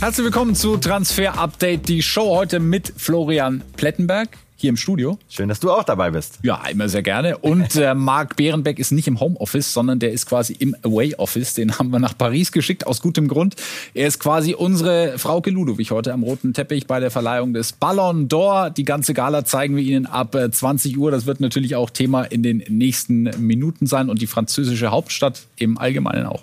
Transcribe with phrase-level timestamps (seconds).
[0.00, 5.18] Herzlich willkommen zu Transfer Update, die Show heute mit Florian Plettenberg hier im Studio.
[5.28, 6.38] Schön, dass du auch dabei bist.
[6.42, 7.36] Ja, immer sehr gerne.
[7.36, 11.52] Und äh, Marc Behrenbeck ist nicht im Homeoffice, sondern der ist quasi im Away Office.
[11.52, 13.56] Den haben wir nach Paris geschickt, aus gutem Grund.
[13.92, 18.26] Er ist quasi unsere Frauke Ludowig heute am roten Teppich bei der Verleihung des Ballon
[18.26, 18.70] d'Or.
[18.70, 21.10] Die ganze Gala zeigen wir Ihnen ab 20 äh, Uhr.
[21.10, 25.76] Das wird natürlich auch Thema in den nächsten Minuten sein und die französische Hauptstadt im
[25.76, 26.42] Allgemeinen auch.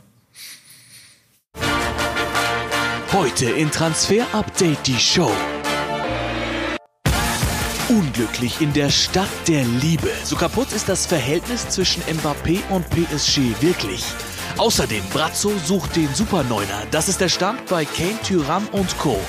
[3.19, 5.31] Heute in Transfer Update die Show.
[7.89, 10.11] Unglücklich in der Stadt der Liebe.
[10.23, 14.03] So kaputt ist das Verhältnis zwischen Mbappé und PSG wirklich.
[14.57, 16.83] Außerdem, Brazzo sucht den Superneuner.
[16.91, 19.19] Das ist der Stand bei Kane, Tyram und Co.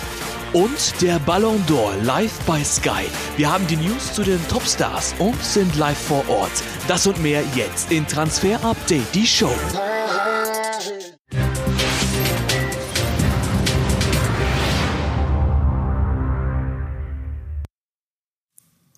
[0.52, 3.06] Und der Ballon d'Or live bei Sky.
[3.38, 6.62] Wir haben die News zu den Topstars und sind live vor Ort.
[6.88, 9.56] Das und mehr jetzt in Transfer Update, die Show.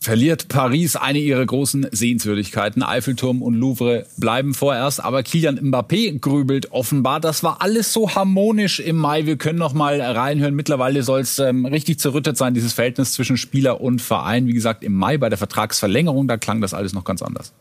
[0.03, 2.83] Verliert Paris eine ihrer großen Sehenswürdigkeiten.
[2.83, 7.21] Eiffelturm und Louvre bleiben vorerst, aber Kilian Mbappé grübelt offenbar.
[7.21, 9.27] Das war alles so harmonisch im Mai.
[9.27, 10.55] Wir können noch mal reinhören.
[10.55, 14.47] Mittlerweile soll es ähm, richtig zerrüttet sein, dieses Verhältnis zwischen Spieler und Verein.
[14.47, 17.53] Wie gesagt, im Mai bei der Vertragsverlängerung, da klang das alles noch ganz anders.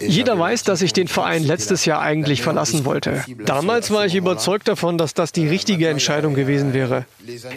[0.00, 3.24] Jeder weiß, dass ich den Verein letztes Jahr eigentlich verlassen wollte.
[3.44, 7.06] Damals war ich überzeugt davon, dass das die richtige Entscheidung gewesen wäre.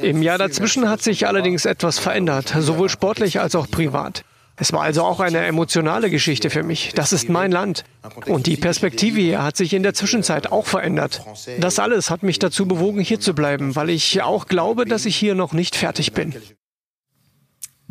[0.02, 4.24] Im Jahr dazwischen hat sich allerdings etwas verändert, sowohl sportlich als auch privat.
[4.58, 6.92] Es war also auch eine emotionale Geschichte für mich.
[6.94, 7.84] Das ist mein Land.
[8.28, 11.24] Und die Perspektive hier hat sich in der Zwischenzeit auch verändert.
[11.60, 15.16] Das alles hat mich dazu bewogen, hier zu bleiben, weil ich auch glaube, dass ich
[15.16, 16.36] hier noch nicht fertig bin.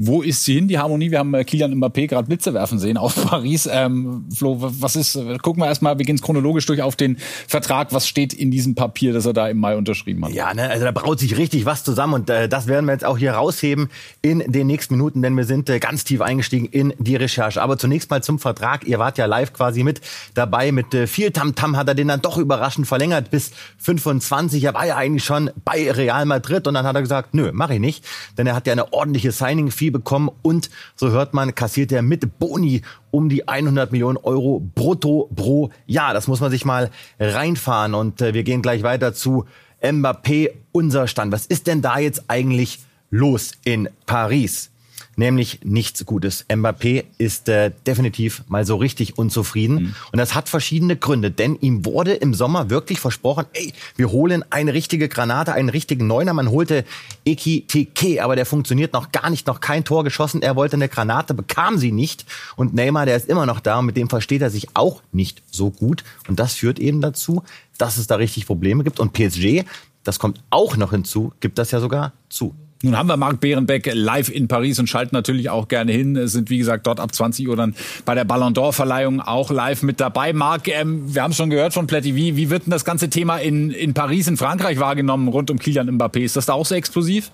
[0.03, 1.11] Wo ist sie hin, die Harmonie?
[1.11, 3.69] Wir haben äh, Kilian Mbappé gerade Blitze werfen sehen auf Paris.
[3.71, 7.93] Ähm, Flo, was ist, äh, gucken wir erstmal, wir gehen chronologisch durch auf den Vertrag.
[7.93, 10.33] Was steht in diesem Papier, das er da im Mai unterschrieben hat?
[10.33, 13.05] Ja, ne, also da braut sich richtig was zusammen und äh, das werden wir jetzt
[13.05, 13.91] auch hier rausheben
[14.23, 17.61] in den nächsten Minuten, denn wir sind äh, ganz tief eingestiegen in die Recherche.
[17.61, 18.87] Aber zunächst mal zum Vertrag.
[18.87, 20.01] Ihr wart ja live quasi mit
[20.33, 20.73] dabei.
[20.73, 24.65] Mit äh, viel Tamtam -Tam hat er den dann doch überraschend verlängert bis 25.
[24.65, 27.75] Er war ja eigentlich schon bei Real Madrid und dann hat er gesagt, nö, mache
[27.75, 28.03] ich nicht,
[28.39, 32.39] denn er hat ja eine ordentliche Signing-Fee bekommen und so hört man, kassiert er mit
[32.39, 36.15] Boni um die 100 Millionen Euro brutto pro Jahr.
[36.15, 39.45] Das muss man sich mal reinfahren und äh, wir gehen gleich weiter zu
[39.83, 41.33] Mbappé, unser Stand.
[41.33, 42.81] Was ist denn da jetzt eigentlich
[43.11, 44.71] los in Paris?
[45.21, 46.47] Nämlich nichts Gutes.
[46.49, 49.75] Mbappé ist äh, definitiv mal so richtig unzufrieden.
[49.75, 49.95] Mhm.
[50.13, 54.43] Und das hat verschiedene Gründe, denn ihm wurde im Sommer wirklich versprochen, ey, wir holen
[54.51, 56.33] eine richtige Granate, einen richtigen Neuner.
[56.33, 56.85] Man holte
[57.25, 60.41] Eki Teke, aber der funktioniert noch gar nicht, noch kein Tor geschossen.
[60.43, 62.25] Er wollte eine Granate, bekam sie nicht.
[62.57, 65.43] Und Neymar, der ist immer noch da und mit dem versteht er sich auch nicht
[65.51, 66.03] so gut.
[66.29, 67.43] Und das führt eben dazu,
[67.77, 68.99] dass es da richtig Probleme gibt.
[68.99, 69.65] Und PSG,
[70.03, 72.55] das kommt auch noch hinzu, gibt das ja sogar zu.
[72.83, 76.27] Nun haben wir Marc Behrenbeck live in Paris und schalten natürlich auch gerne hin.
[76.29, 77.75] Sind wie gesagt dort ab 20 Uhr dann
[78.07, 80.33] bei der Ballon d'Or Verleihung auch live mit dabei.
[80.33, 82.17] Marc, ähm, wir haben es schon gehört von Pletti.
[82.17, 85.59] Wie, wie wird denn das ganze Thema in, in Paris, in Frankreich wahrgenommen rund um
[85.59, 86.21] Kilian Mbappé?
[86.21, 87.31] Ist das da auch so explosiv?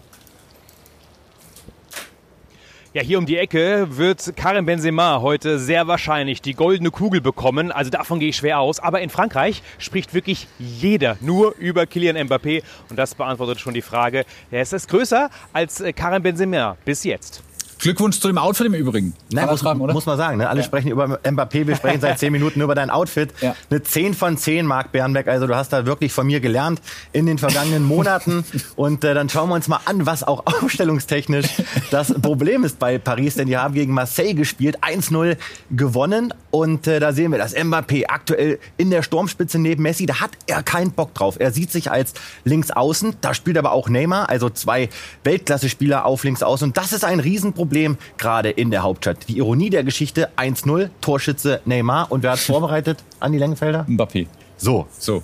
[2.96, 7.70] Ja, hier um die Ecke wird Karim Benzema heute sehr wahrscheinlich die goldene Kugel bekommen.
[7.70, 8.80] Also davon gehe ich schwer aus.
[8.80, 12.62] Aber in Frankreich spricht wirklich jeder nur über Kylian Mbappé.
[12.88, 17.42] Und das beantwortet schon die Frage, er ist es größer als Karim Benzema bis jetzt.
[17.78, 19.14] Glückwunsch zu dem Outfit im Übrigen.
[19.30, 20.38] Nein, muss, fragen, muss man sagen.
[20.38, 20.48] Ne?
[20.48, 20.66] Alle ja.
[20.66, 23.32] sprechen über Mbappé, wir sprechen seit zehn Minuten über dein Outfit.
[23.40, 23.54] Ja.
[23.70, 25.28] Eine 10 von 10, Marc Bernbeck.
[25.28, 26.80] Also du hast da wirklich von mir gelernt
[27.12, 28.44] in den vergangenen Monaten.
[28.76, 31.46] Und äh, dann schauen wir uns mal an, was auch aufstellungstechnisch
[31.90, 33.34] das Problem ist bei Paris.
[33.34, 35.36] Denn die haben gegen Marseille gespielt, 1-0
[35.70, 36.32] gewonnen.
[36.50, 40.30] Und äh, da sehen wir, dass Mbappé aktuell in der Sturmspitze neben Messi, da hat
[40.46, 41.36] er keinen Bock drauf.
[41.38, 43.16] Er sieht sich als Linksaußen.
[43.20, 44.88] Da spielt aber auch Neymar, also zwei
[45.24, 46.68] Weltklasse-Spieler auf Linksaußen.
[46.68, 49.28] Und das ist ein Riesenproblem Problem gerade in der Hauptstadt.
[49.28, 52.10] Die Ironie der Geschichte 1-0, Torschütze Neymar.
[52.10, 53.86] Und wer hat vorbereitet an die Längenfelder?
[53.88, 54.26] Mbappé.
[54.56, 54.86] So.
[54.98, 55.22] So.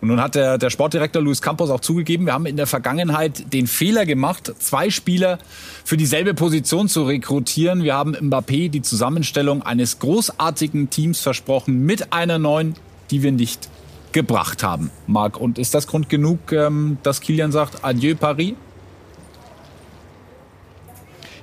[0.00, 3.52] Und nun hat der, der Sportdirektor Luis Campos auch zugegeben, wir haben in der Vergangenheit
[3.52, 5.38] den Fehler gemacht, zwei Spieler
[5.84, 7.84] für dieselbe Position zu rekrutieren.
[7.84, 12.74] Wir haben Mbappé die Zusammenstellung eines großartigen Teams versprochen mit einer neuen,
[13.12, 13.68] die wir nicht
[14.10, 14.90] gebracht haben.
[15.06, 18.54] Marc, und ist das Grund genug, ähm, dass Kilian sagt, adieu Paris?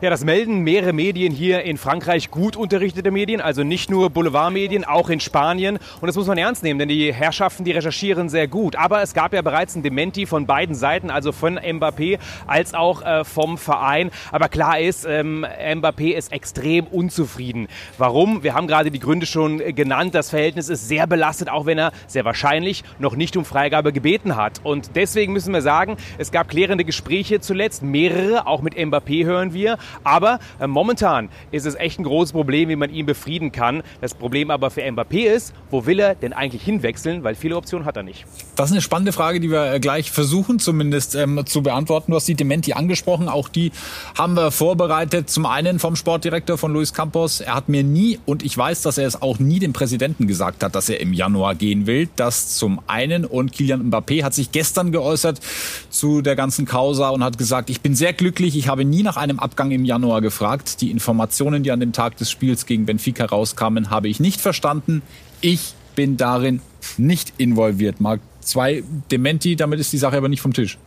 [0.02, 4.86] Ja, das melden mehrere Medien hier in Frankreich, gut unterrichtete Medien, also nicht nur Boulevardmedien,
[4.86, 5.78] auch in Spanien.
[6.00, 8.78] Und das muss man ernst nehmen, denn die Herrschaften, die recherchieren sehr gut.
[8.78, 12.18] Aber es gab ja bereits ein Dementi von beiden Seiten, also von Mbappé
[12.48, 14.10] als auch äh, vom Verein.
[14.32, 17.68] Aber klar ist, ähm, Mbappé ist extrem unzufrieden.
[17.98, 18.42] Warum?
[18.42, 20.16] Wir haben gerade die Gründe schon genannt.
[20.16, 24.38] Das Verhältnis ist sehr belastet, auch wenn er sehr wahrscheinlich noch nicht um Freigabe gebeten
[24.38, 24.62] hat.
[24.64, 29.54] Und deswegen müssen wir sagen, es gab klärende Gespräche zuletzt, mehrere, auch mit Mbappé hören
[29.54, 29.78] wir.
[30.04, 33.84] Aber äh, momentan ist es echt ein großes Problem, wie man ihn befrieden kann.
[34.02, 37.24] Das Problem aber für Mbappé ist, wo will er denn eigentlich hinwechseln?
[37.24, 38.26] Weil viele Optionen hat er nicht.
[38.56, 42.12] Das ist eine spannende Frage, die wir äh, gleich versuchen zumindest ähm, zu beantworten.
[42.12, 43.30] Du hast die Dementi angesprochen.
[43.30, 43.72] Auch die
[44.18, 45.30] haben wir vorbereitet.
[45.30, 47.42] Zum einen vom Sportdirektor von Luis Campos.
[47.42, 50.64] Er hat mir nie, und ich weiß, dass er es auch nie dem Präsidenten gesagt
[50.64, 52.10] hat, dass er im Januar gehen will.
[52.16, 53.26] Das zum einen.
[53.26, 55.40] Und Kilian Mbappé hat sich gestern geäußert
[55.90, 58.58] zu der ganzen Causa und hat gesagt, ich bin sehr glücklich.
[58.58, 60.82] Ich habe nie nach einem Abgang im Januar gefragt.
[60.82, 65.02] Die Informationen, die an dem Tag des Spiels gegen Benfica rauskamen, habe ich nicht verstanden.
[65.42, 66.62] Ich bin darin
[66.98, 68.00] nicht involviert.
[68.00, 70.78] Marc zwei Dementi, damit ist die Sache aber nicht vom Tisch.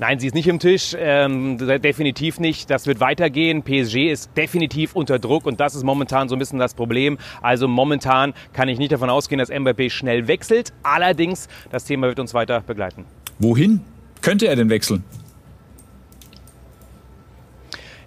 [0.00, 2.70] Nein, sie ist nicht im Tisch, ähm, definitiv nicht.
[2.70, 3.64] Das wird weitergehen.
[3.64, 7.18] PSG ist definitiv unter Druck und das ist momentan so ein bisschen das Problem.
[7.42, 10.72] Also momentan kann ich nicht davon ausgehen, dass Mbappé schnell wechselt.
[10.84, 13.06] Allerdings, das Thema wird uns weiter begleiten.
[13.40, 13.80] Wohin
[14.20, 15.02] könnte er denn wechseln?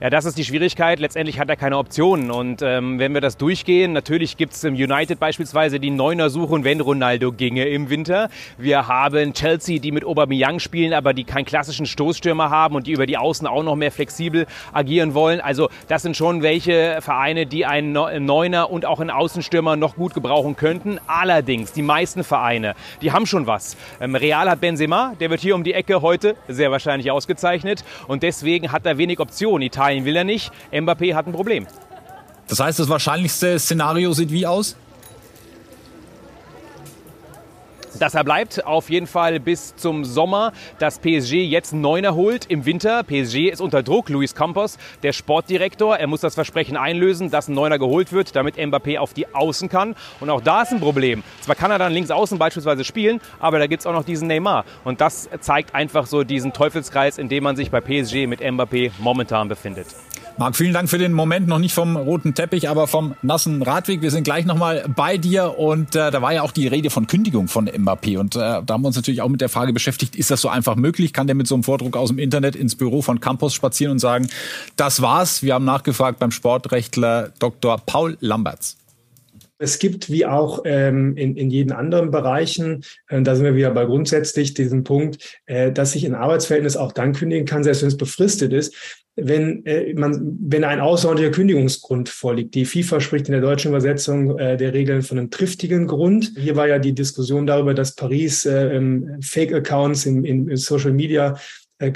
[0.01, 0.99] Ja, das ist die Schwierigkeit.
[0.99, 2.31] Letztendlich hat er keine Optionen.
[2.31, 6.81] Und ähm, wenn wir das durchgehen, natürlich gibt es im United beispielsweise die Neuner-Suche, wenn
[6.81, 8.31] Ronaldo ginge im Winter.
[8.57, 12.93] Wir haben Chelsea, die mit Aubameyang spielen, aber die keinen klassischen Stoßstürmer haben und die
[12.93, 15.39] über die Außen auch noch mehr flexibel agieren wollen.
[15.39, 17.93] Also das sind schon welche Vereine, die einen
[18.25, 20.97] Neuner und auch einen Außenstürmer noch gut gebrauchen könnten.
[21.05, 23.77] Allerdings, die meisten Vereine, die haben schon was.
[23.99, 27.83] Ähm, Real hat Benzema, der wird hier um die Ecke heute sehr wahrscheinlich ausgezeichnet.
[28.07, 29.61] Und deswegen hat er wenig Optionen.
[29.61, 30.51] Italien Italien will er nicht.
[30.71, 31.67] Mbappé hat ein Problem.
[32.47, 34.75] Das heißt, das wahrscheinlichste Szenario sieht wie aus?
[38.01, 38.65] Dass er bleibt.
[38.65, 43.03] Auf jeden Fall bis zum Sommer, dass PSG jetzt Neuner holt im Winter.
[43.03, 44.09] PSG ist unter Druck.
[44.09, 48.57] Luis Campos, der Sportdirektor, er muss das Versprechen einlösen, dass ein Neuner geholt wird, damit
[48.57, 49.95] Mbappé auf die Außen kann.
[50.19, 51.23] Und auch da ist ein Problem.
[51.41, 54.27] Zwar kann er dann links außen beispielsweise spielen, aber da gibt es auch noch diesen
[54.27, 54.65] Neymar.
[54.83, 58.91] Und das zeigt einfach so diesen Teufelskreis, in dem man sich bei PSG mit Mbappé
[58.99, 59.87] momentan befindet.
[60.41, 61.47] Marc, vielen Dank für den Moment.
[61.47, 64.01] Noch nicht vom roten Teppich, aber vom nassen Radweg.
[64.01, 65.59] Wir sind gleich nochmal bei dir.
[65.59, 68.17] Und äh, da war ja auch die Rede von Kündigung von Mbappé.
[68.17, 70.49] Und äh, da haben wir uns natürlich auch mit der Frage beschäftigt, ist das so
[70.49, 71.13] einfach möglich?
[71.13, 73.99] Kann der mit so einem Vordruck aus dem Internet ins Büro von Campus spazieren und
[73.99, 74.29] sagen,
[74.77, 75.43] das war's?
[75.43, 77.77] Wir haben nachgefragt beim Sportrechtler Dr.
[77.77, 78.77] Paul Lamberts.
[79.59, 83.69] Es gibt wie auch ähm, in, in jeden anderen Bereichen, äh, da sind wir wieder
[83.69, 87.89] bei grundsätzlich diesem Punkt, äh, dass sich ein Arbeitsverhältnis auch dann kündigen kann, selbst wenn
[87.89, 92.55] es befristet ist, wenn äh, man, wenn ein außerordentlicher Kündigungsgrund vorliegt.
[92.55, 96.31] Die FIFA spricht in der deutschen Übersetzung äh, der Regeln von einem triftigen Grund.
[96.37, 101.37] Hier war ja die Diskussion darüber, dass Paris äh, ähm, Fake-Accounts in, in Social Media
[101.79, 101.91] äh,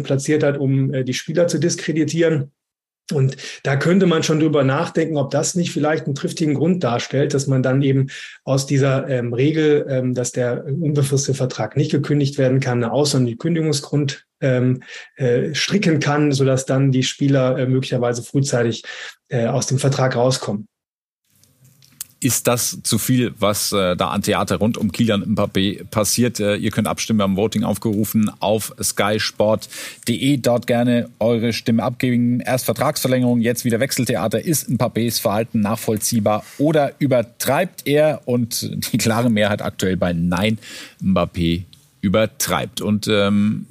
[0.00, 2.52] platziert hat, um äh, die Spieler zu diskreditieren.
[3.12, 7.34] Und da könnte man schon drüber nachdenken, ob das nicht vielleicht einen triftigen Grund darstellt,
[7.34, 8.08] dass man dann eben
[8.44, 13.38] aus dieser ähm, Regel, ähm, dass der unbefristete Vertrag nicht gekündigt werden kann, eine außerordentliche
[13.38, 14.82] Kündigungsgrund ähm,
[15.16, 18.84] äh, stricken kann, sodass dann die Spieler äh, möglicherweise frühzeitig
[19.28, 20.69] äh, aus dem Vertrag rauskommen
[22.22, 26.38] ist das zu viel, was äh, da an Theater rund um Kilian Mbappé passiert.
[26.38, 30.36] Äh, ihr könnt abstimmen, wir haben Voting aufgerufen auf skysport.de.
[30.36, 32.40] Dort gerne eure Stimme abgeben.
[32.40, 34.44] Erst Vertragsverlängerung, jetzt wieder Wechseltheater.
[34.44, 38.20] Ist Mbappés Verhalten nachvollziehbar oder übertreibt er?
[38.26, 40.58] Und die klare Mehrheit aktuell bei Nein,
[41.02, 41.62] Mbappé
[42.02, 42.82] übertreibt.
[42.82, 43.66] Und ähm,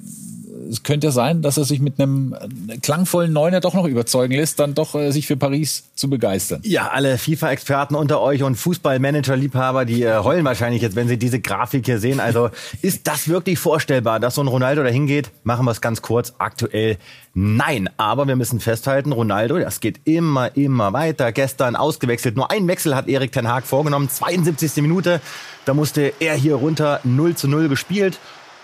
[0.70, 2.34] es könnte ja sein, dass er sich mit einem
[2.82, 6.60] klangvollen Neuner doch noch überzeugen lässt, dann doch äh, sich für Paris zu begeistern.
[6.64, 11.40] Ja, alle FIFA-Experten unter euch und Fußballmanager-Liebhaber, die äh, heulen wahrscheinlich jetzt, wenn sie diese
[11.40, 12.20] Grafik hier sehen.
[12.20, 12.50] Also
[12.82, 15.30] ist das wirklich vorstellbar, dass so ein Ronaldo dahin geht?
[15.42, 16.34] Machen wir es ganz kurz.
[16.38, 16.98] Aktuell
[17.34, 17.90] nein.
[17.96, 21.32] Aber wir müssen festhalten, Ronaldo, das geht immer, immer weiter.
[21.32, 22.36] Gestern ausgewechselt.
[22.36, 24.08] Nur ein Wechsel hat Erik Ten Haag vorgenommen.
[24.08, 24.76] 72.
[24.82, 25.20] Minute.
[25.64, 28.18] Da musste er hier runter 0 zu 0 gespielt.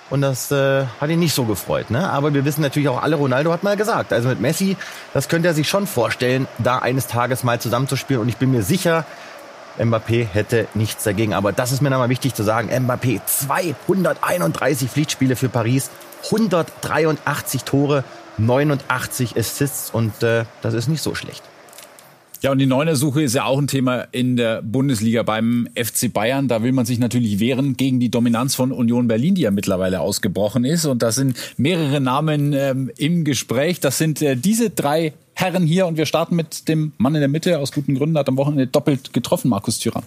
[0.09, 1.91] Und das äh, hat ihn nicht so gefreut.
[1.91, 2.09] Ne?
[2.09, 4.77] Aber wir wissen natürlich auch alle, Ronaldo hat mal gesagt, also mit Messi,
[5.13, 8.23] das könnte er sich schon vorstellen, da eines Tages mal zusammenzuspielen.
[8.23, 9.05] Und ich bin mir sicher,
[9.79, 11.35] Mbappé hätte nichts dagegen.
[11.35, 12.71] Aber das ist mir nochmal wichtig zu sagen.
[12.71, 15.91] Mbappé, 231 Pflichtspiele für Paris,
[16.27, 18.05] 183 Tore,
[18.39, 21.43] 89 Assists und äh, das ist nicht so schlecht.
[22.43, 26.49] Ja, und die Neunersuche ist ja auch ein Thema in der Bundesliga beim FC Bayern.
[26.49, 30.01] Da will man sich natürlich wehren gegen die Dominanz von Union Berlin, die ja mittlerweile
[30.01, 30.85] ausgebrochen ist.
[30.85, 33.81] Und da sind mehrere Namen ähm, im Gespräch.
[33.81, 37.29] Das sind äh, diese drei Herren hier und wir starten mit dem Mann in der
[37.29, 37.59] Mitte.
[37.59, 40.05] Aus guten Gründen hat am Wochenende doppelt getroffen, Markus Thüram.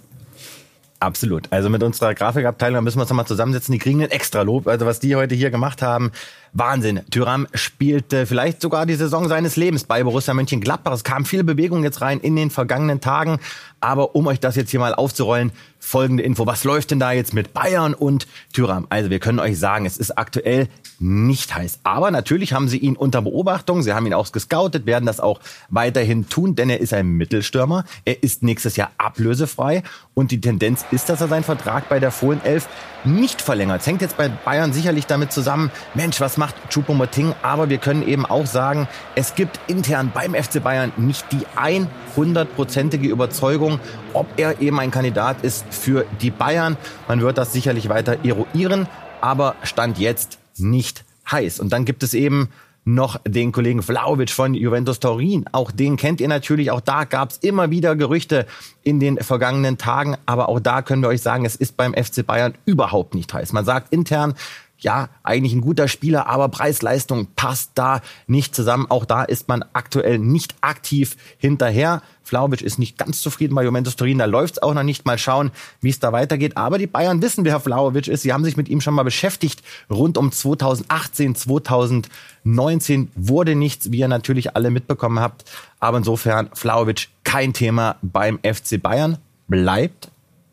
[1.01, 1.49] Absolut.
[1.51, 3.71] Also mit unserer Grafikabteilung müssen wir uns nochmal zusammensetzen.
[3.71, 4.67] Die kriegen ein extra Lob.
[4.67, 6.11] Also was die heute hier gemacht haben,
[6.51, 7.01] Wahnsinn.
[7.09, 10.91] Tyram spielte vielleicht sogar die Saison seines Lebens bei Borussia Mönchengladbach.
[10.91, 13.39] Es kam viel Bewegung jetzt rein in den vergangenen Tagen.
[13.79, 16.45] Aber um euch das jetzt hier mal aufzurollen, folgende Info.
[16.45, 18.85] Was läuft denn da jetzt mit Bayern und Tyram?
[18.89, 20.67] Also wir können euch sagen, es ist aktuell
[20.99, 21.79] nicht heiß.
[21.83, 23.81] Aber natürlich haben sie ihn unter Beobachtung.
[23.81, 27.85] Sie haben ihn auch gescoutet, werden das auch weiterhin tun, denn er ist ein Mittelstürmer.
[28.05, 29.83] Er ist nächstes Jahr ablösefrei.
[30.13, 32.67] Und die Tendenz ist, dass er seinen Vertrag bei der Fohlen 11
[33.05, 33.81] nicht verlängert.
[33.81, 37.33] Es hängt jetzt bei Bayern sicherlich damit zusammen, Mensch, was macht Choupo-Moting?
[37.41, 43.07] Aber wir können eben auch sagen, es gibt intern beim FC Bayern nicht die 100-prozentige
[43.07, 43.79] Überzeugung,
[44.13, 46.77] ob er eben ein Kandidat ist für die Bayern.
[47.07, 48.87] Man wird das sicherlich weiter eruieren,
[49.21, 51.59] aber Stand jetzt nicht heiß.
[51.59, 52.49] Und dann gibt es eben
[52.85, 55.45] noch den Kollegen Vlaovic von Juventus Turin.
[55.51, 56.71] Auch den kennt ihr natürlich.
[56.71, 58.45] Auch da gab es immer wieder Gerüchte
[58.83, 60.17] in den vergangenen Tagen.
[60.25, 63.53] Aber auch da können wir euch sagen, es ist beim FC Bayern überhaupt nicht heiß.
[63.53, 64.33] Man sagt intern,
[64.79, 68.87] ja, eigentlich ein guter Spieler, aber Preis-Leistung passt da nicht zusammen.
[68.89, 72.01] Auch da ist man aktuell nicht aktiv hinterher.
[72.23, 74.19] Flauwitsch ist nicht ganz zufrieden bei Juventus Turin.
[74.19, 75.05] Da läuft es auch noch nicht.
[75.05, 76.57] Mal schauen, wie es da weitergeht.
[76.57, 78.21] Aber die Bayern wissen, wer Flauwitsch ist.
[78.21, 79.63] Sie haben sich mit ihm schon mal beschäftigt.
[79.89, 85.45] Rund um 2018, 2019 wurde nichts, wie ihr natürlich alle mitbekommen habt.
[85.79, 89.17] Aber insofern Flauwitsch kein Thema beim FC Bayern.
[89.47, 90.11] Bleibt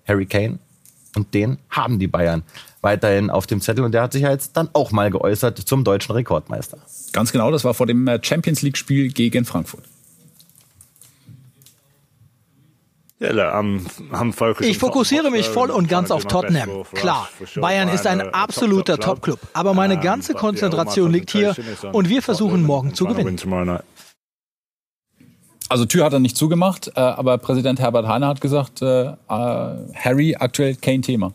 [0.09, 0.59] Harry Kane.
[1.15, 2.43] Und den haben die Bayern
[2.87, 3.85] weiterhin auf dem Zettel.
[3.85, 6.79] Und der hat sich ja jetzt dann auch mal geäußert zum deutschen Rekordmeister.
[7.13, 9.83] Ganz genau, das war vor dem äh, Champions League-Spiel gegen Frankfurt.
[14.61, 16.85] Ich fokussiere mich voll und ganz auf Tottenham.
[16.93, 21.57] Klar, Bayern ist ein absoluter Top-Club, aber meine ganze Konzentration liegt hier
[21.93, 23.39] und wir versuchen morgen zu gewinnen.
[25.69, 30.37] Also Tür hat er nicht zugemacht, äh, aber Präsident Herbert Heine hat gesagt, äh, Harry
[30.39, 31.33] aktuell kein Thema.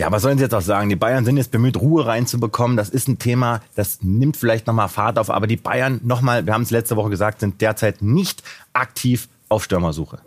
[0.00, 0.88] Ja, was sollen Sie jetzt auch sagen?
[0.88, 2.74] Die Bayern sind jetzt bemüht, Ruhe reinzubekommen.
[2.74, 5.28] Das ist ein Thema, das nimmt vielleicht nochmal Fahrt auf.
[5.28, 8.42] Aber die Bayern, nochmal, wir haben es letzte Woche gesagt, sind derzeit nicht
[8.72, 10.20] aktiv auf Stürmersuche.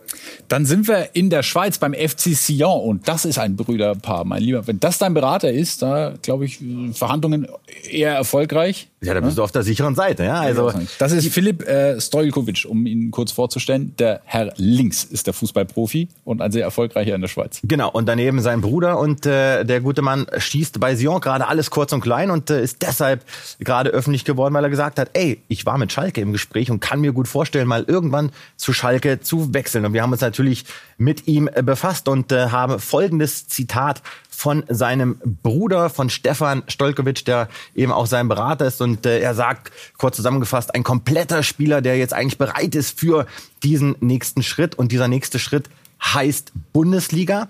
[0.48, 4.44] Dann sind wir in der Schweiz beim FC Sion und das ist ein Brüderpaar, mein
[4.44, 4.68] Lieber.
[4.68, 6.60] Wenn das dein Berater ist, da glaube ich,
[6.94, 7.48] Verhandlungen
[7.90, 8.90] eher erfolgreich.
[9.04, 9.42] Ja, da bist ja?
[9.42, 10.24] du auf der sicheren Seite.
[10.24, 13.94] Ja, also das ist Philipp äh, Stojkovic, um ihn kurz vorzustellen.
[14.00, 17.60] Der Herr Links ist der Fußballprofi und ein sehr erfolgreicher in der Schweiz.
[17.64, 21.70] Genau, und daneben sein Bruder und äh, der gute Mann schießt bei Sion gerade alles
[21.70, 23.24] kurz und klein und äh, ist deshalb
[23.60, 26.80] gerade öffentlich geworden, weil er gesagt hat, ey, ich war mit Schalke im Gespräch und
[26.80, 29.86] kann mir gut vorstellen, mal irgendwann zu Schalke zu wechseln.
[29.86, 30.66] Und wir haben uns natürlich
[30.98, 34.02] mit ihm äh, befasst und äh, haben folgendes Zitat
[34.36, 38.82] von seinem Bruder, von Stefan Stolkowitsch, der eben auch sein Berater ist.
[38.82, 43.26] Und äh, er sagt, kurz zusammengefasst, ein kompletter Spieler, der jetzt eigentlich bereit ist für
[43.64, 44.76] diesen nächsten Schritt.
[44.76, 45.70] Und dieser nächste Schritt
[46.04, 47.48] heißt Bundesliga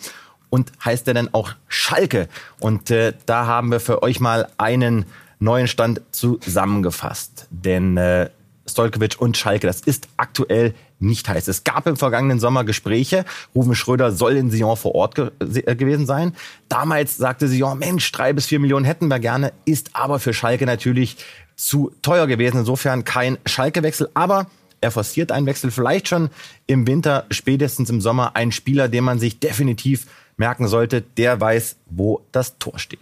[0.49, 2.27] und heißt er dann auch Schalke.
[2.59, 5.05] Und äh, da haben wir für euch mal einen
[5.39, 7.47] neuen Stand zusammengefasst.
[7.49, 8.29] Denn äh,
[8.67, 10.73] Stolkovic und Schalke, das ist aktuell
[11.03, 11.47] nicht heiß.
[11.47, 13.25] Es gab im vergangenen Sommer Gespräche.
[13.53, 16.33] Ruben Schröder soll in Sion vor Ort ge äh, gewesen sein.
[16.69, 20.65] Damals sagte Sion, Mensch, drei bis vier Millionen hätten wir gerne, ist aber für Schalke
[20.65, 21.17] natürlich
[21.55, 22.59] zu teuer gewesen.
[22.59, 24.47] Insofern kein Schalke-Wechsel, aber
[24.81, 26.29] er forciert einen Wechsel vielleicht schon
[26.67, 28.35] im Winter, spätestens im Sommer.
[28.35, 32.99] Ein Spieler, den man sich definitiv merken sollte, der weiß, wo das Tor steht.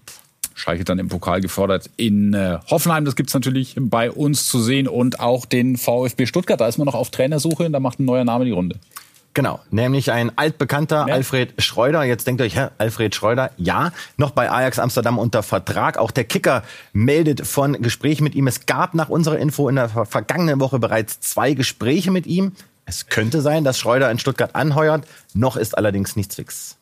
[0.53, 3.05] Schalke dann im Pokal gefordert in äh, Hoffenheim.
[3.05, 6.59] Das gibt's natürlich bei uns zu sehen und auch den VfB Stuttgart.
[6.59, 8.77] Da ist man noch auf Trainersuche und da macht ein neuer Name die Runde.
[9.33, 11.13] Genau, nämlich ein altbekannter ja.
[11.13, 12.03] Alfred Schreuder.
[12.03, 15.97] Jetzt denkt euch, hä, Alfred Schreuder, ja, noch bei Ajax Amsterdam unter Vertrag.
[15.97, 18.47] Auch der Kicker meldet von Gesprächen mit ihm.
[18.47, 22.51] Es gab nach unserer Info in der vergangenen Woche bereits zwei Gespräche mit ihm.
[22.85, 25.07] Es könnte sein, dass Schreuder in Stuttgart anheuert.
[25.33, 26.77] Noch ist allerdings nichts fix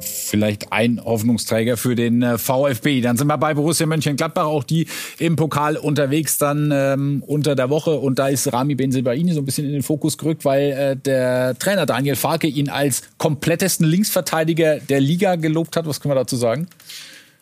[0.00, 3.00] vielleicht ein Hoffnungsträger für den äh, VfB.
[3.00, 4.86] Dann sind wir bei Borussia Mönchengladbach, auch die
[5.18, 7.98] im Pokal unterwegs dann ähm, unter der Woche.
[7.98, 11.58] Und da ist Rami Benzebaini so ein bisschen in den Fokus gerückt, weil äh, der
[11.58, 15.86] Trainer Daniel Farke ihn als komplettesten Linksverteidiger der Liga gelobt hat.
[15.86, 16.66] Was können wir dazu sagen?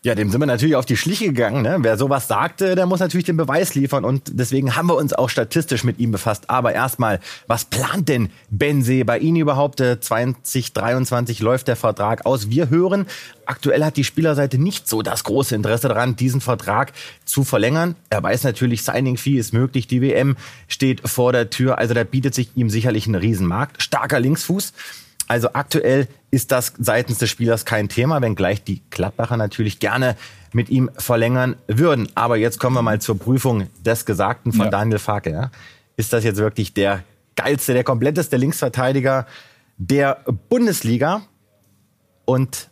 [0.04, 1.62] Ja, dem sind wir natürlich auf die Schliche gegangen.
[1.62, 1.76] Ne?
[1.78, 4.04] Wer sowas sagte, der muss natürlich den Beweis liefern.
[4.04, 6.50] Und deswegen haben wir uns auch statistisch mit ihm befasst.
[6.50, 9.78] Aber erstmal, was plant denn Benze bei Ihnen überhaupt?
[9.78, 12.50] 2023 äh, läuft der Vertrag aus.
[12.50, 13.06] Wir hören,
[13.46, 16.92] aktuell hat die Spielerseite nicht so das große Interesse daran, diesen Vertrag
[17.24, 17.94] zu verlängern.
[18.10, 19.86] Er weiß natürlich, Signing Fee ist möglich.
[19.86, 20.34] Die WM
[20.66, 21.78] steht vor der Tür.
[21.78, 23.80] Also da bietet sich ihm sicherlich ein Riesenmarkt.
[23.80, 24.72] Starker Linksfuß.
[25.28, 30.16] Also aktuell ist das seitens des Spielers kein Thema, wenngleich die Gladbacher natürlich gerne
[30.52, 32.08] mit ihm verlängern würden.
[32.14, 34.70] Aber jetzt kommen wir mal zur Prüfung des Gesagten von ja.
[34.70, 35.30] Daniel Farke.
[35.30, 35.50] Ja?
[35.96, 37.02] Ist das jetzt wirklich der
[37.36, 39.26] geilste, der kompletteste Linksverteidiger
[39.78, 41.22] der Bundesliga?
[42.24, 42.68] Und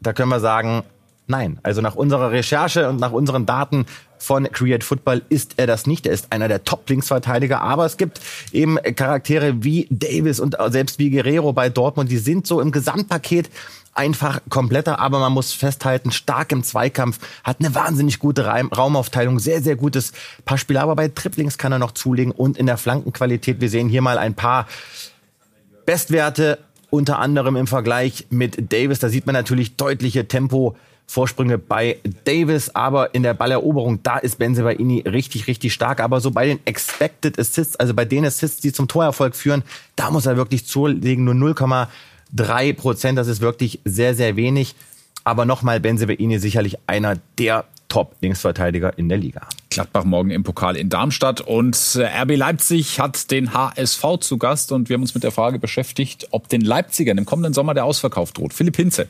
[0.00, 0.82] da können wir sagen,
[1.26, 1.58] nein.
[1.62, 3.86] Also nach unserer Recherche und nach unseren Daten
[4.18, 6.06] von Create Football ist er das nicht.
[6.06, 8.20] Er ist einer der Top-Linksverteidiger, aber es gibt
[8.52, 13.50] eben Charaktere wie Davis und selbst wie Guerrero bei Dortmund, die sind so im Gesamtpaket
[13.96, 19.62] einfach kompletter, aber man muss festhalten, stark im Zweikampf, hat eine wahnsinnig gute Raumaufteilung, sehr,
[19.62, 20.12] sehr gutes
[20.44, 24.02] Passspiel, aber bei Triplings kann er noch zulegen und in der Flankenqualität, wir sehen hier
[24.02, 24.66] mal ein paar
[25.86, 26.58] Bestwerte,
[26.90, 32.74] unter anderem im Vergleich mit Davis, da sieht man natürlich deutliche Tempo Vorsprünge bei Davis,
[32.74, 36.00] aber in der Balleroberung, da ist Benzebaini richtig, richtig stark.
[36.00, 39.62] Aber so bei den Expected Assists, also bei den Assists, die zum Torerfolg führen,
[39.94, 43.18] da muss er wirklich zulegen, nur 0,3 Prozent.
[43.18, 44.74] Das ist wirklich sehr, sehr wenig.
[45.22, 49.48] Aber nochmal, Benzebaini sicherlich einer der Top-Linksverteidiger in der Liga.
[49.70, 54.72] Gladbach morgen im Pokal in Darmstadt und äh, RB Leipzig hat den HSV zu Gast
[54.72, 57.84] und wir haben uns mit der Frage beschäftigt, ob den Leipzigern im kommenden Sommer der
[57.84, 58.54] Ausverkauf droht.
[58.54, 59.08] Philipp Hinze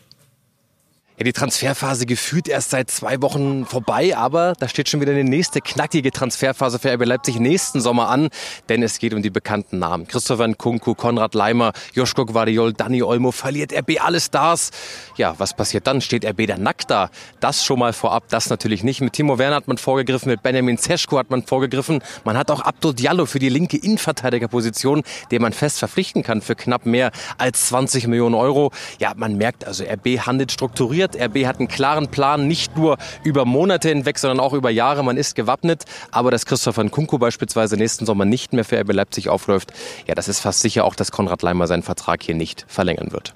[1.18, 5.25] ja, die Transferphase gefühlt erst seit zwei Wochen vorbei, aber da steht schon wieder eine
[5.25, 8.28] nächste knackige Transferphase für RB Leipzig nächsten Sommer an,
[8.68, 10.06] denn es geht um die bekannten Namen.
[10.06, 14.73] Christopher Nkunku, Konrad Leimer, Joschko Guardiol, Dani Olmo, verliert RB alle Stars.
[15.16, 16.02] Ja, was passiert dann?
[16.02, 17.08] Steht RB da nackt da?
[17.40, 19.00] Das schon mal vorab, das natürlich nicht.
[19.00, 22.02] Mit Timo Werner hat man vorgegriffen, mit Benjamin Zeschko hat man vorgegriffen.
[22.25, 26.56] Man hat auch Abdul Diallo für die linke Innenverteidigerposition, den man fest verpflichten kann für
[26.56, 28.70] knapp mehr als 20 Millionen Euro.
[28.99, 31.36] Ja, man merkt also, RB handelt strukturiert funktioniert.
[31.36, 35.02] RB hat einen klaren Plan, nicht nur über Monate hinweg, sondern auch über Jahre.
[35.04, 35.84] Man ist gewappnet.
[36.10, 39.72] Aber dass Christopher Nkunku beispielsweise nächsten Sommer nicht mehr für RB Leipzig aufläuft,
[40.06, 43.34] ja, das ist fast sicher auch, dass Konrad Leimer seinen Vertrag hier nicht verlängern wird.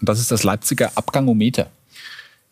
[0.00, 1.66] Das ist das Leipziger Abgangometer.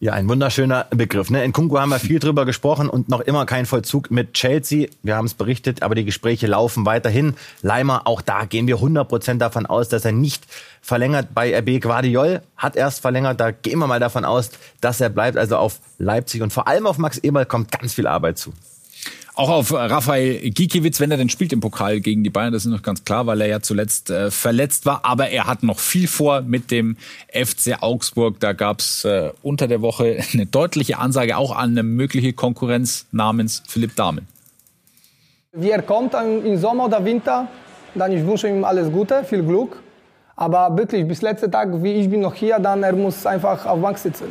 [0.02, 1.30] Ja, ein wunderschöner Begriff.
[1.30, 1.44] Ne?
[1.44, 4.88] In Kunku haben wir viel drüber gesprochen und noch immer kein Vollzug mit Chelsea.
[5.04, 7.34] Wir haben es berichtet, aber die Gespräche laufen weiterhin.
[7.62, 10.42] Leimer, auch da gehen wir 100% davon aus, dass er nicht
[10.80, 11.28] verlängert.
[11.34, 13.38] Bei RB Guardiol hat erst verlängert.
[13.38, 15.38] Da gehen wir mal davon aus, dass er bleibt.
[15.38, 18.52] Also auf Leipzig und vor allem auf Max Eberl kommt ganz viel Arbeit zu.
[19.34, 22.70] Auch auf Rafael Gikiewicz, wenn er denn spielt im Pokal gegen die Bayern, das ist
[22.70, 25.06] noch ganz klar, weil er ja zuletzt äh, verletzt war.
[25.06, 26.98] Aber er hat noch viel vor mit dem
[27.32, 28.40] FC Augsburg.
[28.40, 33.62] Da gab's äh, unter der Woche eine deutliche Ansage auch an eine mögliche Konkurrenz namens
[33.66, 34.28] Philipp Dahmen.
[35.52, 37.48] Wie er kommt im Sommer oder Winter,
[37.94, 39.82] dann ich wünsche ihm alles Gute, viel Glück.
[40.36, 43.80] Aber wirklich, bis letzten Tag, wie ich bin noch hier, dann er muss einfach auf
[43.80, 44.26] Bank sitzen.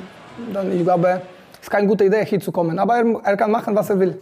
[0.53, 1.21] Dann, ich glaube,
[1.53, 2.77] es ist keine gute Idee, hier zu kommen.
[2.77, 4.19] Aber er, er kann machen, was er will.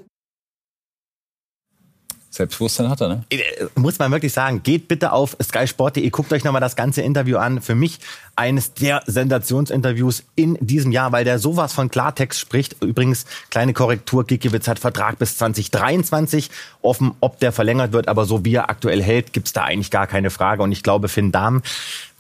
[2.32, 3.24] Selbstbewusstsein hat er, ne?
[3.32, 3.40] Äh,
[3.76, 7.60] muss man wirklich sagen, geht bitte auf skysport.de, guckt euch nochmal das ganze Interview an.
[7.62, 8.00] Für mich
[8.36, 12.76] eines der Sensationsinterviews in diesem Jahr, weil der sowas von Klartext spricht.
[12.82, 18.46] Übrigens, kleine Korrektur, Gikiewicz hat Vertrag bis 2023 offen, ob der verlängert wird, aber so
[18.46, 20.62] wie er aktuell hält, gibt's da eigentlich gar keine Frage.
[20.62, 21.64] Und ich glaube, Finn Dahm,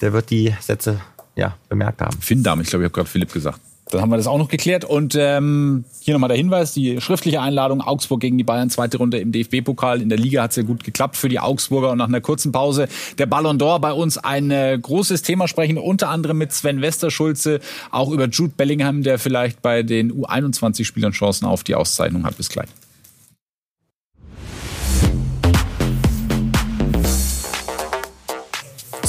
[0.01, 0.99] der wird die Sätze
[1.39, 2.17] ja, bemerkt haben.
[2.21, 3.59] Finn Dahm, ich glaube, ich habe gerade Philipp gesagt.
[3.91, 4.85] Dann haben wir das auch noch geklärt.
[4.85, 9.17] Und ähm, hier nochmal der Hinweis, die schriftliche Einladung Augsburg gegen die Bayern, zweite Runde
[9.17, 10.01] im DFB-Pokal.
[10.01, 11.89] In der Liga hat es ja gut geklappt für die Augsburger.
[11.91, 15.79] Und nach einer kurzen Pause der Ballon d'Or bei uns ein äh, großes Thema sprechen,
[15.79, 21.45] unter anderem mit Sven Westerschulze, auch über Jude Bellingham, der vielleicht bei den U21-Spielern Chancen
[21.45, 22.37] auf die Auszeichnung hat.
[22.37, 22.69] Bis gleich.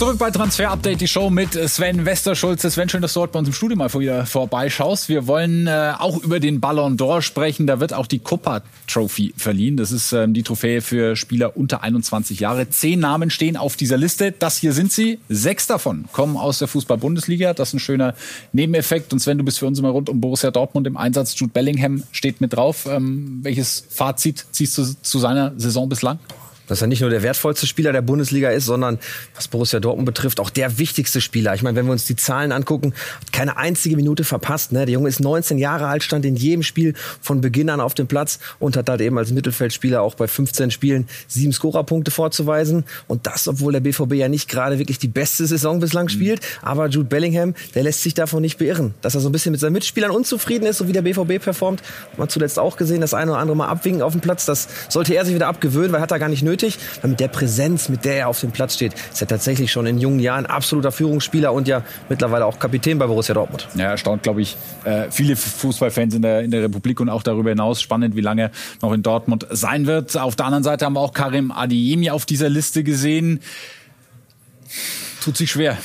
[0.00, 2.70] Zurück bei Transfer Update, die Show mit Sven Westerschulze.
[2.70, 5.10] Sven, schön, dass du heute bei uns im Studio mal wieder vorbeischaust.
[5.10, 7.66] Wir wollen äh, auch über den Ballon d'Or sprechen.
[7.66, 9.76] Da wird auch die Copa Trophy verliehen.
[9.76, 12.70] Das ist ähm, die Trophäe für Spieler unter 21 Jahre.
[12.70, 14.32] Zehn Namen stehen auf dieser Liste.
[14.32, 15.18] Das hier sind sie.
[15.28, 17.52] Sechs davon kommen aus der Fußball-Bundesliga.
[17.52, 18.14] Das ist ein schöner
[18.54, 19.12] Nebeneffekt.
[19.12, 21.38] Und Sven, du bist für uns immer rund um Borussia Dortmund im Einsatz.
[21.38, 22.86] Jude Bellingham steht mit drauf.
[22.90, 26.18] Ähm, welches Fazit ziehst du zu seiner Saison bislang?
[26.70, 29.00] Dass er nicht nur der wertvollste Spieler der Bundesliga ist, sondern
[29.34, 31.52] was Borussia Dortmund betrifft, auch der wichtigste Spieler.
[31.54, 34.70] Ich meine, wenn wir uns die Zahlen angucken, hat keine einzige Minute verpasst.
[34.70, 34.86] Ne?
[34.86, 38.06] Der Junge ist 19 Jahre alt, stand in jedem Spiel von Beginn an auf dem
[38.06, 42.84] Platz und hat halt eben als Mittelfeldspieler auch bei 15 Spielen sieben Scorerpunkte vorzuweisen.
[43.08, 46.10] Und das, obwohl der BVB ja nicht gerade wirklich die beste Saison bislang mhm.
[46.10, 46.40] spielt.
[46.62, 48.94] Aber Jude Bellingham, der lässt sich davon nicht beirren.
[49.00, 51.82] Dass er so ein bisschen mit seinen Mitspielern unzufrieden ist, so wie der BVB performt,
[52.12, 54.46] hat man zuletzt auch gesehen, das eine oder andere Mal abwinken auf dem Platz.
[54.46, 56.59] Das sollte er sich wieder abgewöhnen, weil hat er gar nicht nötig.
[57.00, 59.86] Weil mit der Präsenz, mit der er auf dem Platz steht, ist er tatsächlich schon
[59.86, 63.68] in jungen Jahren absoluter Führungsspieler und ja mittlerweile auch Kapitän bei Borussia Dortmund.
[63.74, 67.50] Ja, erstaunt, glaube ich, äh, viele Fußballfans in der, in der Republik und auch darüber
[67.50, 67.80] hinaus.
[67.80, 68.50] Spannend, wie lange
[68.82, 70.16] noch in Dortmund sein wird.
[70.16, 73.40] Auf der anderen Seite haben wir auch Karim Adiemi auf dieser Liste gesehen.
[75.20, 75.76] Tut sich schwer.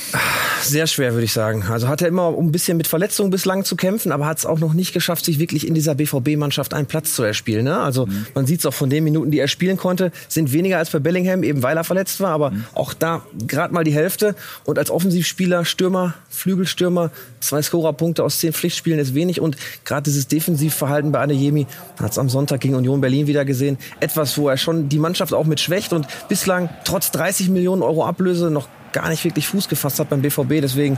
[0.62, 1.64] Sehr schwer, würde ich sagen.
[1.70, 4.58] Also hat er immer ein bisschen mit Verletzungen bislang zu kämpfen, aber hat es auch
[4.58, 7.64] noch nicht geschafft, sich wirklich in dieser BVB-Mannschaft einen Platz zu erspielen.
[7.64, 7.78] Ne?
[7.78, 8.26] Also mhm.
[8.34, 10.98] man sieht es auch von den Minuten, die er spielen konnte, sind weniger als bei
[10.98, 12.64] Bellingham, eben weil er verletzt war, aber mhm.
[12.74, 14.34] auch da gerade mal die Hälfte.
[14.64, 19.40] Und als Offensivspieler, Stürmer, Flügelstürmer, zwei Scorerpunkte aus zehn Pflichtspielen ist wenig.
[19.40, 21.66] Und gerade dieses Defensivverhalten bei Adeyemi
[22.00, 23.76] hat es am Sonntag gegen Union Berlin wieder gesehen.
[24.00, 28.06] Etwas, wo er schon die Mannschaft auch mit schwächt und bislang trotz 30 Millionen Euro
[28.06, 30.62] Ablöse noch gar nicht wirklich Fuß gefasst hat beim BVB.
[30.62, 30.96] Deswegen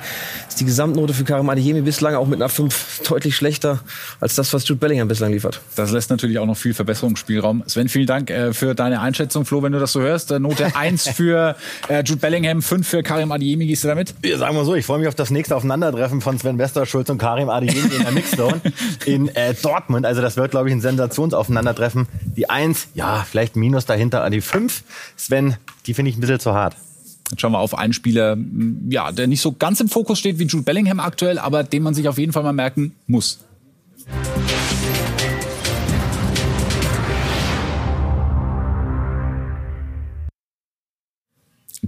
[0.49, 3.81] ist die Gesamtnote für Karim Adeyemi bislang auch mit einer 5 deutlich schlechter
[4.21, 5.61] als das, was Jude Bellingham bislang liefert.
[5.75, 7.65] Das lässt natürlich auch noch viel Verbesserungsspielraum.
[7.67, 9.45] Sven, vielen Dank äh, für deine Einschätzung.
[9.45, 11.57] Flo, wenn du das so hörst, äh, Note 1 für
[11.89, 13.67] äh, Jude Bellingham, 5 für Karim Adeyemi.
[13.67, 14.15] Gehst du damit?
[14.25, 17.19] Ja, sagen wir so, ich freue mich auf das nächste Aufeinandertreffen von Sven Westerschulz und
[17.19, 18.61] Karim Adeyemi in der Mixzone
[19.07, 20.07] in äh, Dortmund.
[20.07, 22.07] Also das wird, glaube ich, ein Sensationsaufeinandertreffen.
[22.37, 24.85] Die 1, ja, vielleicht Minus dahinter an die 5.
[25.17, 25.57] Sven,
[25.87, 26.77] die finde ich ein bisschen zu hart.
[27.31, 28.37] Jetzt schauen wir auf einen Spieler,
[28.89, 31.95] ja, der nicht so ganz im Fokus steht wie Jude Bellingham aktuell, aber den man
[31.95, 33.41] sich auf jeden Fall mal merken muss.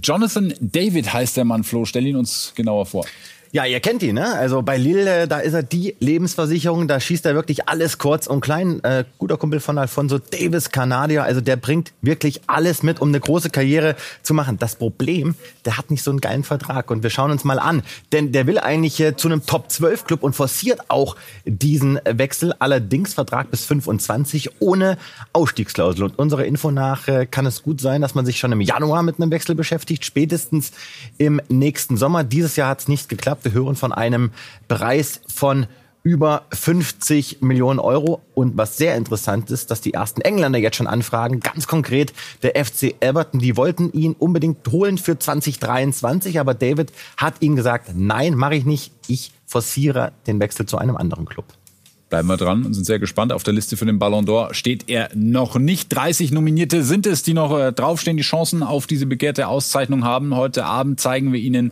[0.02, 1.84] Jonathan David heißt der Mann, Flo.
[1.84, 3.06] Stell ihn uns genauer vor.
[3.52, 4.32] Ja, ihr kennt ihn, ne?
[4.32, 8.42] Also bei Lille, da ist er die Lebensversicherung, da schießt er wirklich alles kurz und
[8.42, 8.78] klein.
[8.84, 13.18] Äh, guter Kumpel von Alfonso Davis, Kanadier, also der bringt wirklich alles mit, um eine
[13.18, 14.56] große Karriere zu machen.
[14.60, 15.34] Das Problem,
[15.64, 17.82] der hat nicht so einen geilen Vertrag und wir schauen uns mal an,
[18.12, 22.54] denn der will eigentlich äh, zu einem Top 12 Club und forciert auch diesen Wechsel,
[22.60, 24.96] allerdings Vertrag bis 25 ohne
[25.32, 26.04] Ausstiegsklausel.
[26.04, 29.02] Und unserer Info nach äh, kann es gut sein, dass man sich schon im Januar
[29.02, 30.70] mit einem Wechsel beschäftigt, spätestens
[31.18, 32.22] im nächsten Sommer.
[32.22, 33.39] Dieses Jahr hat es nicht geklappt.
[33.44, 34.30] Wir hören von einem
[34.68, 35.66] Preis von
[36.02, 38.22] über 50 Millionen Euro.
[38.34, 42.64] Und was sehr interessant ist, dass die ersten Engländer jetzt schon anfragen, ganz konkret der
[42.64, 48.34] FC Everton, die wollten ihn unbedingt holen für 2023, aber David hat ihnen gesagt, nein,
[48.34, 51.46] mache ich nicht, ich forciere den Wechsel zu einem anderen Club.
[52.10, 53.32] Bleiben wir dran und sind sehr gespannt.
[53.32, 55.94] Auf der Liste für den Ballon d'Or steht er noch nicht.
[55.94, 60.34] 30 Nominierte sind es, die noch äh, draufstehen, die Chancen auf diese begehrte Auszeichnung haben.
[60.34, 61.70] Heute Abend zeigen wir Ihnen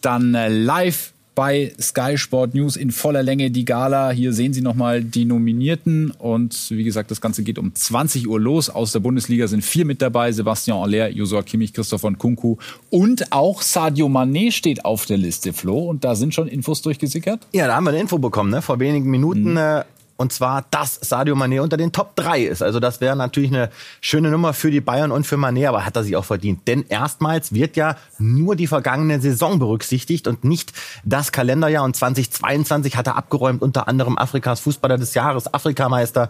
[0.00, 4.10] dann äh, live bei Sky Sport News in voller Länge die Gala.
[4.10, 6.10] Hier sehen Sie nochmal die Nominierten.
[6.10, 8.68] Und wie gesagt, das Ganze geht um 20 Uhr los.
[8.68, 10.32] Aus der Bundesliga sind vier mit dabei.
[10.32, 12.58] Sebastian Aller, Josua Kimmich, Christopher Kunku
[12.90, 15.78] und auch Sadio Mané steht auf der Liste, Flo.
[15.78, 17.46] Und da sind schon Infos durchgesickert?
[17.52, 18.60] Ja, da haben wir eine Info bekommen, ne?
[18.60, 19.52] vor wenigen Minuten.
[19.52, 19.56] Mhm.
[19.56, 19.84] Äh
[20.20, 22.62] und zwar, dass Sadio Mané unter den Top 3 ist.
[22.62, 23.70] Also das wäre natürlich eine
[24.02, 26.68] schöne Nummer für die Bayern und für Mané, aber hat er sich auch verdient.
[26.68, 31.84] Denn erstmals wird ja nur die vergangene Saison berücksichtigt und nicht das Kalenderjahr.
[31.84, 36.28] Und 2022 hat er abgeräumt, unter anderem Afrikas Fußballer des Jahres, Afrikameister.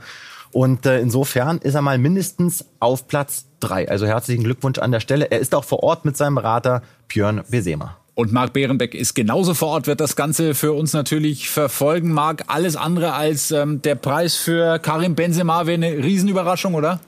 [0.53, 3.89] Und äh, insofern ist er mal mindestens auf Platz 3.
[3.89, 5.33] Also herzlichen Glückwunsch an der Stelle.
[5.33, 7.97] Er ist auch vor Ort mit seinem Berater Björn Besema.
[8.21, 12.13] Und Marc Behrenbeck ist genauso vor Ort, wird das Ganze für uns natürlich verfolgen.
[12.13, 17.01] Marc, alles andere als ähm, der Preis für Karim Benzema wäre eine Riesenüberraschung, oder?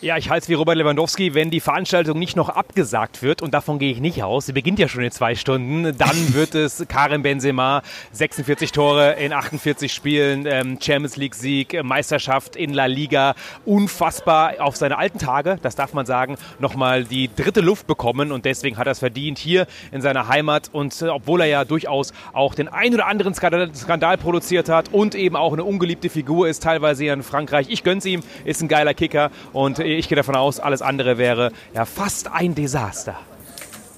[0.00, 3.52] Ja, ich halte es wie Robert Lewandowski, wenn die Veranstaltung nicht noch abgesagt wird, und
[3.52, 6.86] davon gehe ich nicht aus, sie beginnt ja schon in zwei Stunden, dann wird es
[6.86, 7.82] Karim Benzema,
[8.12, 13.34] 46 Tore in 48 Spielen, ähm, Champions League Sieg, Meisterschaft in La Liga,
[13.64, 18.44] unfassbar auf seine alten Tage, das darf man sagen, nochmal die dritte Luft bekommen und
[18.44, 22.12] deswegen hat er es verdient hier in seiner Heimat und äh, obwohl er ja durchaus
[22.32, 26.46] auch den ein oder anderen Skandal, Skandal produziert hat und eben auch eine ungeliebte Figur
[26.46, 30.16] ist, teilweise hier in Frankreich, ich gönn's ihm, ist ein geiler Kicker und ich gehe
[30.16, 33.16] davon aus, alles andere wäre ja fast ein Desaster.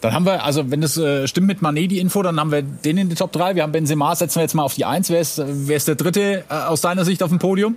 [0.01, 2.63] Dann haben wir, also wenn das äh, stimmt mit Manet, die Info, dann haben wir
[2.63, 3.55] den in die Top 3.
[3.55, 5.11] Wir haben Benzema, setzen wir jetzt mal auf die 1.
[5.11, 7.77] Wer ist, wer ist der dritte äh, aus deiner Sicht auf dem Podium?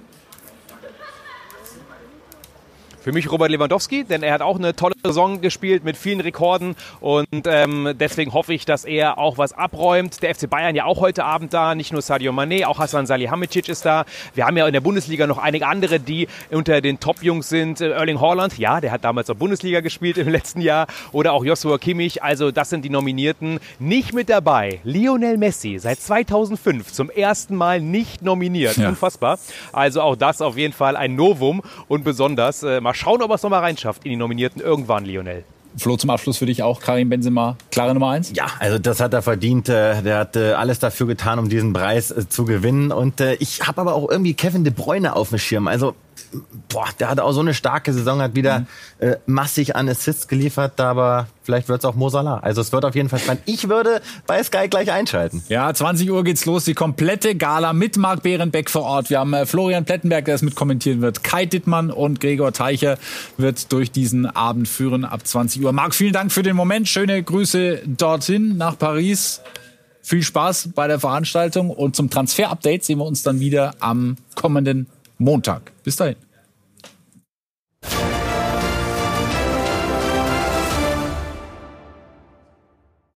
[3.03, 6.73] Für mich Robert Lewandowski, denn er hat auch eine tolle Saison gespielt mit vielen Rekorden
[7.01, 10.23] und ähm, deswegen hoffe ich, dass er auch was abräumt.
[10.23, 13.67] Der FC Bayern ja auch heute Abend da, nicht nur Sadio Mané, auch Hassan Salihamidzic
[13.67, 14.05] ist da.
[14.35, 17.81] Wir haben ja in der Bundesliga noch einige andere, die unter den Top-Jungs sind.
[17.81, 21.43] Äh, Erling Haaland, ja, der hat damals auch Bundesliga gespielt im letzten Jahr oder auch
[21.43, 23.59] Joshua Kimmich, also das sind die Nominierten.
[23.79, 28.77] Nicht mit dabei, Lionel Messi, seit 2005 zum ersten Mal nicht nominiert.
[28.77, 28.87] Ja.
[28.87, 29.39] Unfassbar.
[29.73, 33.35] Also auch das auf jeden Fall ein Novum und besonders äh, mal schauen, ob er
[33.35, 35.43] es nochmal reinschafft in die Nominierten irgendwann, Lionel.
[35.75, 38.31] Flo, zum Abschluss für dich auch Karim Benzema, klare Nummer eins?
[38.35, 39.67] Ja, also das hat er verdient.
[39.69, 42.91] Äh, der hat äh, alles dafür getan, um diesen Preis äh, zu gewinnen.
[42.91, 45.67] Und ich habe aber auch irgendwie Kevin De Bruyne auf dem Schirm.
[45.67, 45.95] Also
[46.69, 48.65] boah, der hat auch so eine starke Saison, hat wieder mhm.
[48.99, 52.37] äh, massig an Assists geliefert, aber vielleicht wird es auch Mosala.
[52.37, 53.43] Also es wird auf jeden Fall spannend.
[53.45, 55.43] Ich würde bei Sky gleich einschalten.
[55.49, 59.09] Ja, 20 Uhr geht's los, die komplette Gala mit Marc Behrenbeck vor Ort.
[59.09, 61.23] Wir haben äh, Florian Plettenberg, der es mit kommentieren wird.
[61.23, 62.97] Kai Dittmann und Gregor Teicher
[63.37, 65.71] wird durch diesen Abend führen ab 20 Uhr.
[65.71, 66.87] Marc, vielen Dank für den Moment.
[66.87, 69.41] Schöne Grüße dorthin nach Paris.
[70.05, 74.87] Viel Spaß bei der Veranstaltung und zum Transfer-Update sehen wir uns dann wieder am kommenden
[75.17, 75.71] Montag.
[75.83, 76.15] Bis dahin.